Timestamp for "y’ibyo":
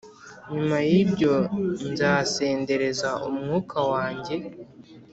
0.89-1.33